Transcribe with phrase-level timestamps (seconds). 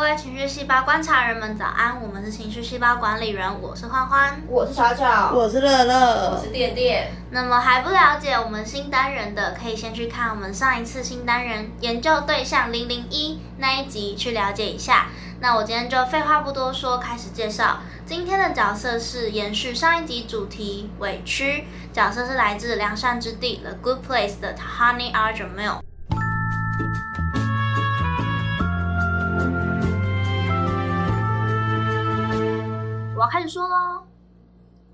[0.00, 7.12] 各位情绪细胞观察人们早安，我们是情绪细胞管理人，我是欢欢，我是巧巧，我是乐乐，我是电电。
[7.32, 15.08] 那么还不了解我们新单人的，可以先去看我们上一次新单人研究对象零零一那一集去了解一下。
[15.40, 25.80] 那我今天就废话不多说，开始介绍今天的角色是延续上一集主题委屈，角色是来自良善之地 The Good Place 的 Tawhoney Arjamil。
[33.20, 34.06] 我要开始说喽。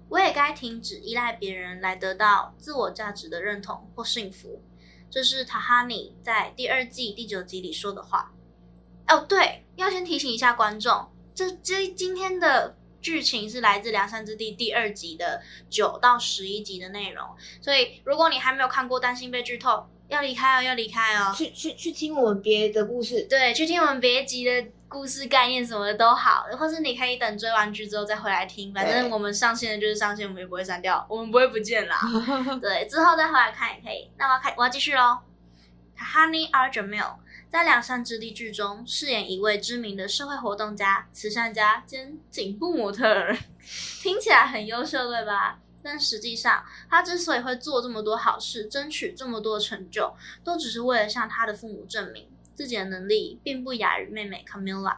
[0.08, 4.60] 我也该停止依赖别人来得到自我价值的认同或幸福，
[5.08, 8.32] 这是塔哈尼在第二季第九集里说的话。
[9.06, 17.24] 哦，对，要先提醒一下观众，这这今天的剧情是来自《梁山之地》第二集的九到十一集的内容，
[17.60, 24.66] 所以如果你还没有看过，担心被剧透，要离开哦，要离开哦，去去去听我们别的故事，对，去听我们别集的。
[24.88, 31.98] 故事概念什么的都好，或是你可以等追完剧之后再回来听，反正我们上线的就是上线，我们也不会删掉，我们不会不见啦。
[32.62, 34.10] 对，之后再回来看也可以。
[34.16, 35.18] 那我要开，我要继续喽。
[35.98, 37.16] Honey Arjamil
[37.48, 43.36] 在《两善之地》剧中饰演一位知名的社会活动家、慈善家兼颈部模特儿，
[44.02, 45.58] 听起来很优秀，对吧？
[45.82, 50.14] 但实际上，他之所以会做这么多好事，争取这么多成就，
[50.44, 52.28] 都只是为了向他的父母证明。
[52.56, 54.96] 自己的能力并不亚于妹妹 Camilla。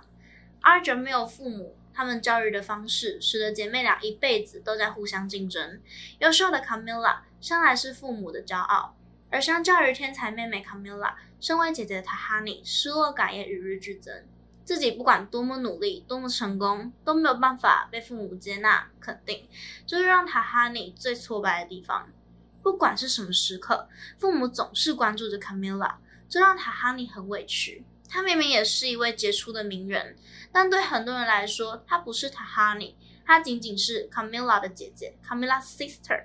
[0.61, 5.81] 阿哲没有父母，他们教育的方式使得姐妹俩一辈子都在互相竞争。
[6.21, 8.97] 优秀的 Camilla 向来是父母的骄傲，
[9.31, 14.25] 而相较于天才妹妹 Camilla，身为姐姐的 Tahani 失落感也与日俱增。
[14.65, 19.49] 自己不管多么努力、多么成功，都没有办法被父母接纳肯定，
[19.87, 22.09] 这是让 Tahani 最挫败的地方。
[22.63, 25.95] 不管是什么时刻，父母总是关注着 Camilla。
[26.29, 27.85] 这让塔哈尼很委屈。
[28.09, 30.17] 他明明也是一位杰出的名人，
[30.51, 36.25] 但对很多人来说，他不是塔哈尼，他仅仅是 Camilla 的姐姐，Camilla sister。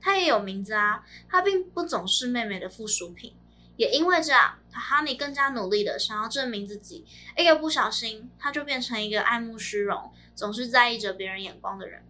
[0.00, 3.34] 他也有名字啊，他并不总是妹妹的附属品。
[3.76, 7.04] 也因为这样，塔哈尼更加努力的想要证明自己。
[7.36, 12.02] 一个不小心，他就变成一个爱慕虚荣、总是在意着别人眼光的人。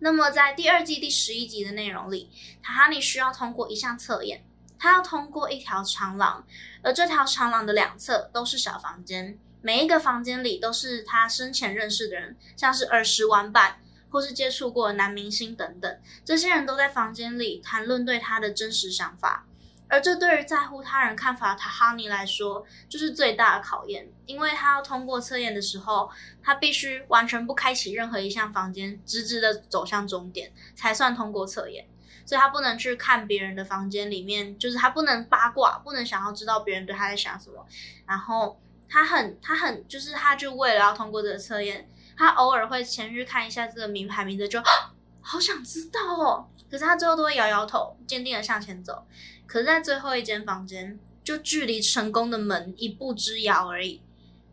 [0.00, 2.30] 那么，在第二季第十一集的内容里，
[2.62, 4.44] 塔哈尼需要通过一项测验。
[4.80, 6.42] 他要通过一条长廊，
[6.82, 13.78] 而这条长廊的两侧都是小房间，每一个房间里都是他生前认识的人，像是儿时玩伴
[14.10, 16.00] 或是接触过男明星等等。
[16.24, 19.44] 这些人都在房间里谈论对他的真实想法，
[19.86, 26.10] 而这对于在乎他人看法的哈尼来说，就是最大的考验，因为他要通过测验的时候，
[26.42, 31.86] 他必须完全不开启任何一项房间，直直的走向终点，才算通过测验。
[32.24, 37.66] 所以他不能去看别人的房间里面，就是他不能八卦，不能想要知道别人对他在想什么。
[38.06, 44.62] 然后他很他很就是他就为了要通过这个测验，他偶尔会前去看一下这个名牌名字，就
[45.20, 46.48] 好想知道哦。
[46.70, 49.04] 可是他最后都会摇摇头，坚定的向前走。
[49.46, 54.00] 可是，在最后一间房间，就距离成功的门一步之遥而已，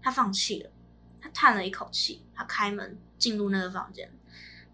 [0.01, 0.71] 他放弃了。
[1.21, 4.11] 他叹了一口气，他开门进入那个房间，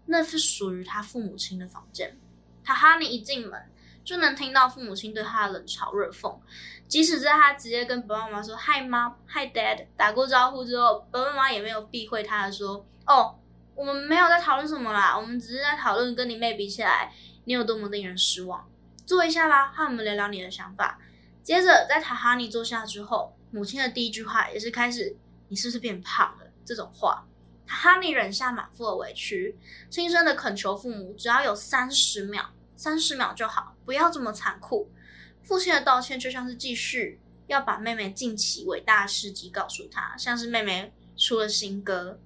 [0.06, 2.16] 那是属于他父母亲的房间。
[2.64, 3.60] 他哈尼一进门
[4.04, 6.36] 就能听到父母亲对他的冷嘲热讽，
[6.88, 13.38] 即使在他直接跟爸爸妈妈说 “Hi mom, Hi dad” 打过招呼之后，爸爸妈妈也没有避讳他的说：“哦，
[13.74, 17.12] 我们没有在讨论什么啦，我们只是在讨论跟你妹比起来，
[17.44, 18.66] 你有多么令人失望。
[19.06, 20.98] 坐一下吧，和我们聊聊你的想法。”
[21.42, 25.16] 接着在塔哈尼坐下之后，母亲的第一句话也是开始
[25.48, 27.24] ：“你是不是变胖了？”这种话。
[27.66, 29.56] 哈尼忍下满腹的委屈，
[29.88, 34.90] 轻声的恳求父母，只要有三十秒，三十秒就好，不要这么残酷。
[35.42, 42.18] 父亲的道歉就像是继续要把妹妹近期伟大的事迹告诉他，像是妹妹出了新歌。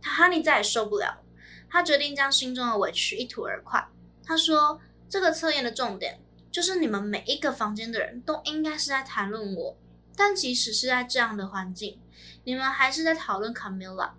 [0.00, 1.22] 他哈尼再也受不了，
[1.70, 3.86] 他决定将心中的委屈一吐而快。
[4.24, 6.20] 他说：“这个测验的重点
[6.50, 9.76] 就是你们每一个房间的人都应该是在谈论我，
[10.16, 12.00] 但即使是在这样的环境，
[12.44, 14.12] 你们还是在讨论 Camilla。”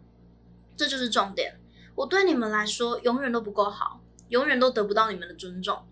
[0.75, 1.59] 这就是重点。
[1.95, 5.85] 我对你们来说永远都不够好，永远都得不到你们的尊重。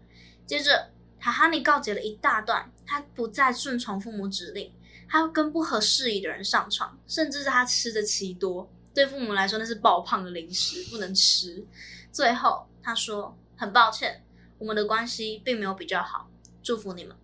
[0.46, 0.90] 接着，
[1.20, 4.74] 塔哈尼告诫了一大段，他不再顺从父母指令，
[5.08, 11.64] 他要跟不合适宜的人上床，甚至是他吃的奇多，对父母来说那是爆胖的零食，不能吃。
[12.12, 14.24] 最后，他说：“很抱歉，
[14.58, 16.28] 我们的关系并没有比较好。
[16.64, 17.16] 祝福你们。”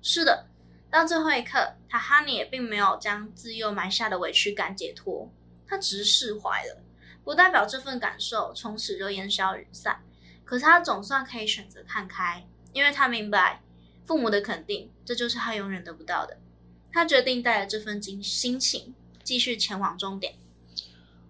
[0.00, 0.46] 是的，
[0.90, 5.28] 到最后一刻，塔哈尼也并没有将自幼埋下的委屈感解脱，
[5.66, 6.80] 他只是释怀了。
[7.24, 10.02] 不代表这份感受从此就烟消云散，
[10.44, 13.62] 可是他总算可以选择看开，因为他明白
[14.04, 16.36] 父母的肯定，这就是他永远得不到的。
[16.92, 20.34] 他决定带着这份心心情继续前往终点。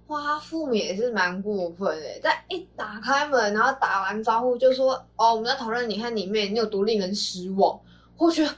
[0.06, 7.78] 哇，他父母也是蛮过分的，在一打开门，然后打完招呼就说：“哦，我们在讨论你和你妹，你有多令人失望。”
[8.16, 8.52] 我觉得，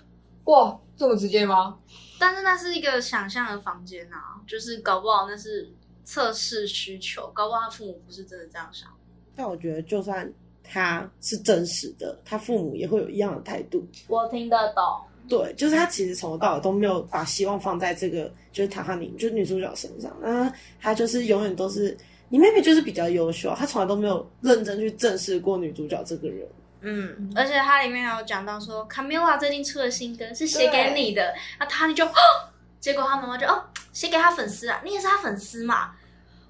[0.45, 1.79] 哇，这么直接吗？
[2.19, 5.71] 但是那是一个想象的房间啊，就是搞不好那是
[6.05, 8.89] 测试需求，搞不好他父母不是真的这样想。
[9.35, 10.31] 但我觉得，就算
[10.63, 13.87] 他是真实的，他父母也会有一样的态度。
[14.09, 14.83] 我听得懂。
[15.29, 20.15] 对，就是他其实从头到尾都没有把希望放在这个就是塔哈尼，就是女主角身上。
[20.21, 21.97] 那他就是永远都是
[22.29, 26.47] 你妹妹，就是比较优秀，他从来都没有认真去正视过女主角这个人。
[26.85, 31.33] 嗯，而且它里面还有讲到说，卡米拉最近出了新歌，是写给你的。
[31.61, 32.05] 那塔尼就，
[32.81, 33.63] 结果他妈妈就哦，
[33.93, 35.93] 写给他粉丝啊，你也是他粉丝嘛？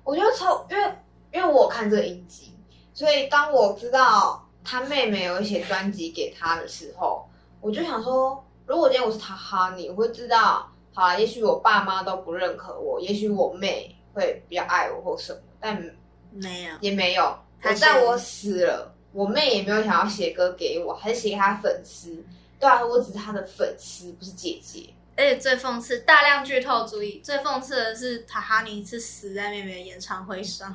[0.05, 0.95] 我就从，因为
[1.33, 2.55] 因为我看这个影集，
[2.95, 7.29] 所以当我知道他妹妹有一些专辑给他的时候，
[7.61, 8.43] 我就想说。
[8.65, 15.83] 如果今天我是他哈尼，我会知道，好了，也许我爸妈都不认可我，也许我妹会比较爱我或什么，但
[16.31, 17.37] 没有，也没有。
[17.77, 22.25] 在我死了，我妹也没有想要写歌给我，还是写给她粉丝。
[22.59, 24.89] 对啊，我只是她的粉丝，不是姐姐。
[25.17, 30.75] 而且最讽刺，大量剧透，注意，最讽刺的是，塔哈尼是死在妹妹的演唱会上。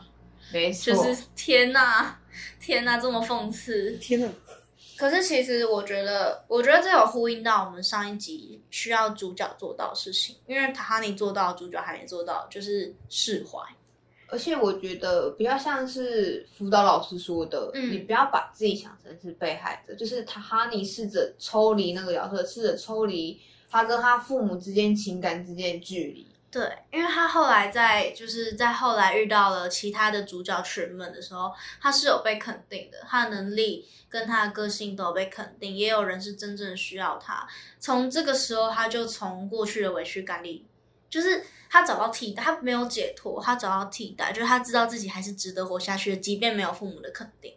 [0.53, 2.19] 没错，就是天哪，
[2.59, 4.29] 天哪，这么讽刺，天哪。
[4.95, 13.59] 可是其实我觉得，我觉得这有呼应到我们上一集需要主角做到的事情，因为塔哈尼做到，主角还没做到，就是释怀。
[14.29, 26.27] 而且我觉得比较像是辅导老师说的，你不要把自己想成是被害者，就是塔哈尼试着抽离那个角色，试着抽离他跟他父母之间情感之间的距离。
[26.49, 37.45] 对，因为他后来在就是在后来遇到了其他的主角群们的时候，他是有被肯定的，他的能力跟他的个性都有被肯定，也有人是真正需要他。
[37.79, 40.65] 从这个时候，他就从过去的委屈感里，
[41.09, 47.53] 就是他找到替代，他没有解脱，他找到替代，就是他知道自己还是值得活下去的，即便没有父母的肯定，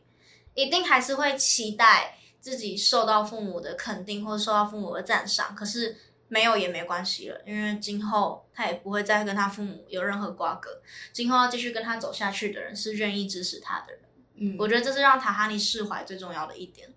[0.54, 5.96] 一定还是会期待自己受到父母的肯定或者受到父母的赞赏，可是。
[6.32, 10.70] 没有也没关系了，因为今后他也不会再跟他父母有任何瓜葛。
[11.12, 14.02] 今后要继续跟他走下去的人是愿意支持他的人。
[14.36, 16.88] 嗯，我觉得这是让塔哈尼释怀最重要的一点。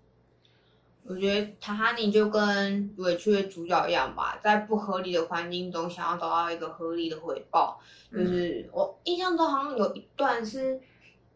[1.02, 7.80] 我觉得塔哈尼就跟委屈的主角一样吧，在不合理的环境中想要找到一个合理的回报。
[8.12, 10.80] 就是我印象中好像有一段是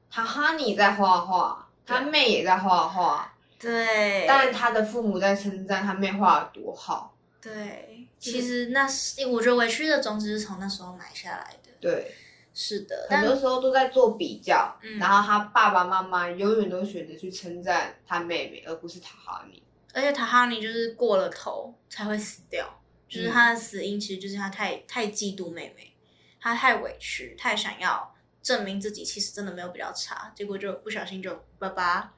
[0.08, 3.34] 塔哈尼在画画，他妹也在画画。
[3.58, 7.14] 对，但他的父母在称赞他妹画的多好。
[7.40, 11.70] 对，其实那是我觉得委屈的种子是从那时候埋下来的。
[11.80, 12.14] 对，
[12.52, 19.62] 是的，很多时候都在做比较，然后他爸爸妈妈永远都选择去称赞他妹妹，而不是塔哈尼。
[19.94, 25.94] 而且塔哈尼就是过了头才会死掉，就是他的死因其实就是他太太嫉妒妹妹，
[26.40, 32.12] 他太委屈，太想要证明自己其实真的没有比较差，结果就不小心就爸爸，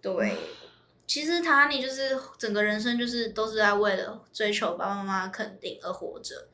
[0.00, 0.36] 对。
[1.06, 6.48] 其实塔哈尼就是整个人生就是都是在为了追求爸爸妈妈肯定而活着，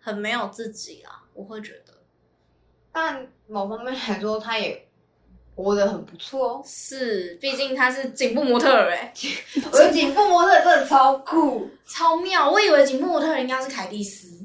[0.00, 1.94] 很没有自己啊，我会觉得。
[2.90, 4.88] 但某方面来说，他也
[5.54, 6.62] 活得很不错哦。
[6.66, 9.14] 是，毕竟他是颈部模特儿哎，
[9.70, 12.50] 我觉得颈部模特真的超酷、超妙。
[12.50, 14.41] 我以为颈部模特儿应该是凯蒂斯，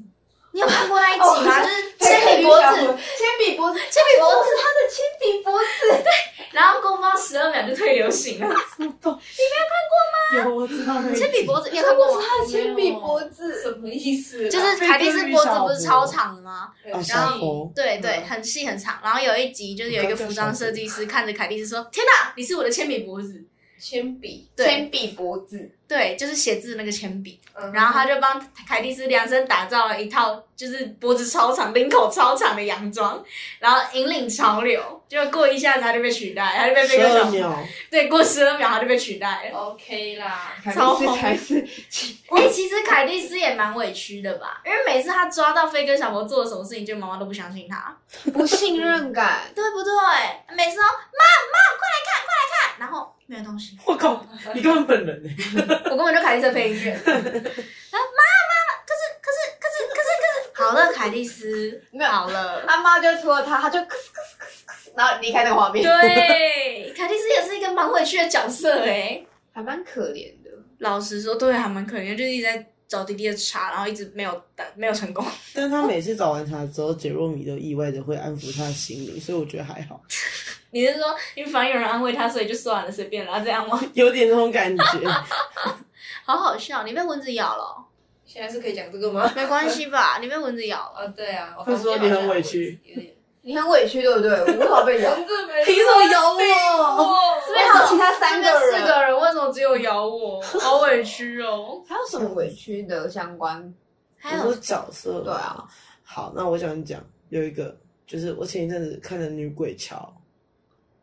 [0.57, 1.62] 你有看过那一集吗？
[1.62, 6.10] 就是铅笔脖子，铅笔脖子，铅笔脖子，他的铅笔脖子， 对。
[6.51, 10.43] 然后官方十二秒就退流行了， 你没有看过吗？
[10.50, 10.96] 有，我知道。
[11.13, 12.22] 铅笔脖子，你有看过吗？
[12.50, 14.50] 铅笔脖子什么意思？
[14.50, 16.70] 就是凯蒂斯脖子不是超长的吗？
[17.08, 18.98] 然后对对，很细很长。
[19.03, 23.46] 然后有一集就是有一个服装设计师看着凯蒂斯说：“天哪，你是我的铅笔脖子。”
[23.79, 27.39] 铅笔，铅笔脖子，对，就是写字那个铅笔。
[27.74, 33.24] 然后他就帮凯蒂斯量身打造了一套，就是脖子超长、领口超长的洋装，
[33.60, 34.79] 然后引领潮流。
[35.07, 39.57] 就过一下子他就被取代，他就被飞哥小秒，对，过十二秒他就被取代了。
[39.57, 41.17] OK 啦，超红。
[41.17, 41.65] 才是。
[42.29, 44.62] 哎，其实凯蒂斯也蛮委屈的吧？
[44.65, 47.98] 因为每次他抓到飞哥小魔做了什么事情，就妈妈都不相信他，
[48.31, 49.91] 不信任感，对不对？
[50.55, 53.77] 每次都妈妈快来看，快来看，然后没有东西。
[53.86, 55.29] 我靠，你根本本人呢？
[55.91, 56.96] 我根本就凯蒂斯配音员。
[57.05, 58.53] 然后妈妈，
[58.84, 63.79] 可是可是可是可是可是，好了，凯蒂斯，好了，他妈就戳他，他就。
[64.96, 65.84] 然后离开那个画面。
[65.84, 70.50] 对，凯蒂斯也是一个蛮委屈的角色哎，还蛮可怜的。
[70.79, 74.41] 老实说，对，还蛮可怜，就是一直在找弟弟的茶，然后一直没有
[74.75, 75.24] 没有成功。
[75.53, 80.01] 但他每次找完茶之后，杰若米都意外的会安抚他的心灵，所以我觉得还好。
[80.71, 83.79] 你是说，因为反正有人安慰他，所以就算了，随便啦，这样吗？
[83.93, 84.83] 有点那种感觉。
[86.25, 87.86] 好好笑，你被蚊子咬了？
[88.25, 89.31] 现在是可以讲这个吗？
[89.36, 90.17] 没关系吧？
[90.21, 91.05] 你被蚊子咬了。
[91.05, 93.13] 啊，对啊，我会说你很委屈有点。
[93.43, 94.29] 你很委屈对不对？
[94.29, 95.13] 我为什么被咬？
[95.13, 96.38] 蚊子没凭什么咬我？
[97.47, 98.59] 这边还有其他三个人？
[98.59, 100.41] 四个人为什么只有咬我？
[100.41, 101.81] 好委屈哦。
[101.88, 103.74] 还有什么委屈的相关？
[104.17, 105.63] 还有角色对啊，
[106.03, 107.74] 好，那我想讲有一个，
[108.05, 109.95] 就是我前一阵子看的《女鬼桥》，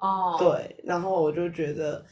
[0.05, 2.05] 哦，对，然后我就觉得，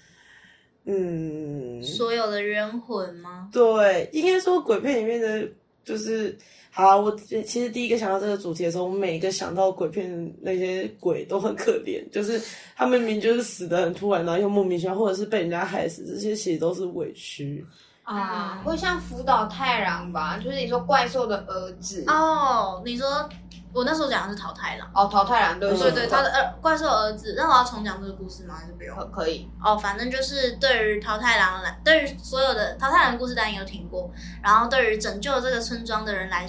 [0.86, 3.48] 嗯，所有的冤魂吗？
[3.52, 5.46] 对，应该说鬼片里面的，
[5.84, 6.36] 就是
[6.70, 12.40] 好，我其实第一个想到这个主题的时候，我每一个想到鬼片的那些鬼都很可怜，就是
[12.74, 17.64] 他们明明就是死的很突然，然后又莫名其妙，或者是被人家害死，这些其实都是委屈。
[18.04, 20.36] 啊，会像福岛太郎吧？
[20.38, 23.28] 就是你说怪兽的儿子哦，你说
[23.72, 24.90] 我那时候讲的是桃太郎。
[24.94, 27.34] 哦，桃太郎对不对对，他的儿怪兽儿子。
[27.36, 28.54] 那我要重讲这个故事吗？
[28.60, 28.96] 还是不用？
[28.96, 34.10] 可可以哦，反正就是对于桃太郎来，对于所有的桃太郎的故事，大家有听过。
[34.42, 36.46] 然后对于拯救这个村庄的人来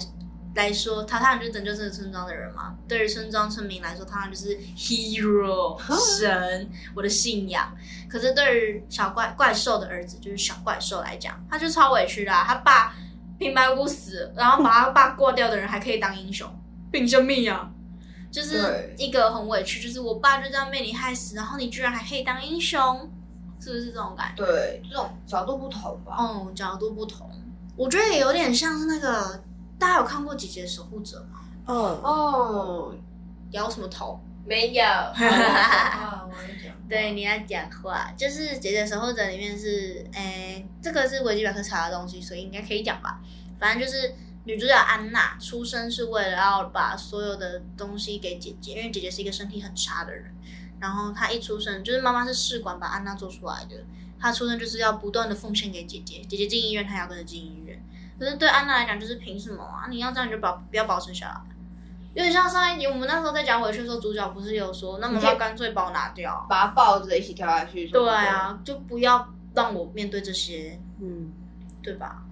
[0.54, 2.74] 来说，桃太郎就是拯救这个村庄的人嘛。
[2.86, 5.78] 对于村庄村民来说，他就是 hero
[6.18, 7.74] 神，我的信仰。
[8.08, 12.44] 可是对于小怪怪兽的儿子，就是小怪兽来讲，他就超委屈的、啊。
[12.46, 12.94] 他爸
[13.38, 16.48] 平白无故死，然后把他爸过掉的人还可以当英雄，
[16.94, 17.68] 凭什么呀？
[18.30, 23.10] 就是一个很委屈，就是我爸就这样被你害死，然后你居然还可以当英雄，
[23.60, 24.46] 是不是这种感觉？
[24.46, 26.16] 对，这种角度不同吧。
[26.20, 27.28] 嗯，角度不同，
[27.76, 29.42] 我觉得也有点像是那个，
[29.76, 31.40] 大家有看过《姐姐守护者》吗？
[31.66, 32.94] 嗯，哦，
[33.50, 34.20] 摇什么头？
[34.46, 34.82] 没有。
[36.88, 43.20] 对，你要讲话，就是《姐姐守护者》里面是，诶，这个是维基百科查的东西，所以应该可以讲吧。
[43.58, 50.32] 反正就是女主角安娜出生是为了要把所有的东西给姐姐，因为姐姐是一个身体很差的人。
[50.80, 53.76] 然后她一出生，就是妈妈是试管把安娜做出来的，
[54.18, 57.82] 她出生就是要不断的奉献给姐姐，姐姐进医院，她也要跟着进医院。
[58.18, 59.86] 可是对安娜来讲，就是凭什么啊？
[59.88, 61.40] 你要这样你就保不要保存下来。
[62.12, 67.88] 有点像上一集我们那时候在讲委屈的时候，主角不是有说，那么要干脆把我拿掉，把她抱着一起跳下去。
[67.88, 71.32] 对啊，就不要让我面对这些，嗯，
[71.82, 72.22] 对吧？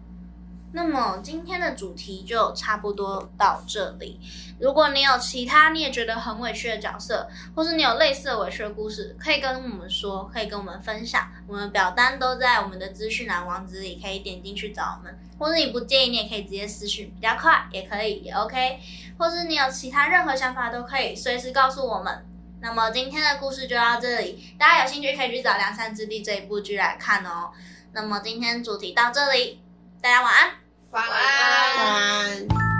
[0.74, 4.18] 那么今天的主题就差不多到这里。
[4.58, 11.30] 如果你有其他你也觉得很委屈的角色，或是你有类似的委屈的故事，可以跟我们说，可以跟我们分享。
[11.46, 15.18] 我们表单都在我们的资讯栏网址里，可以点进去找我们。
[15.38, 18.78] 或者你不介意，你也可以直接私讯，比较快，也可以，也 OK。
[19.18, 22.24] 或是你有其他任何想法，都可以随时告诉我们。
[22.60, 27.50] 那么今天的故事就到这里，大家有兴趣可以去找《梁山之地》这一部剧来看哦。
[27.92, 29.60] 那么今天主题到这里，
[30.00, 30.50] 大家晚安
[30.92, 32.71] 晚安。